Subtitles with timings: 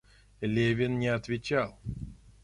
[0.41, 1.79] Левин не отвечал.